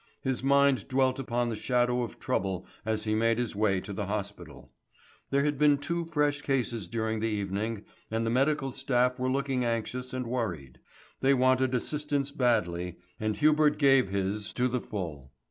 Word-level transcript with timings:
His 0.23 0.41
mind 0.41 0.87
dwelt 0.87 1.19
upon 1.19 1.49
the 1.49 1.55
shadow 1.55 2.01
of 2.01 2.19
trouble 2.19 2.65
as 2.87 3.03
he 3.03 3.13
made 3.13 3.37
his 3.37 3.55
way 3.55 3.79
to 3.81 3.93
the 3.93 4.07
hospital. 4.07 4.71
There 5.29 5.43
had 5.45 5.59
been 5.59 5.77
two 5.77 6.05
fresh 6.05 6.41
cases 6.41 6.87
during 6.87 7.19
the 7.19 7.27
evening 7.29 7.85
and 8.09 8.25
the 8.25 8.31
medical 8.31 8.71
staff 8.71 9.19
were 9.19 9.29
looking 9.29 9.63
anxious 9.63 10.11
and 10.11 10.25
worried. 10.25 10.79
They 11.19 11.35
wanted 11.35 11.75
assistance 11.75 12.31
badly, 12.31 12.97
and 13.19 13.37
Hubert 13.37 13.77
gave 13.77 14.07
his 14.09 14.51
to 14.53 14.67
the 14.67 14.81
full. 14.81 15.33